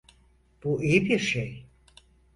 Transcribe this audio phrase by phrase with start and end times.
[0.63, 1.65] Bu iyi bir şey.